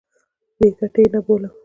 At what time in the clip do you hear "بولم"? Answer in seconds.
1.25-1.53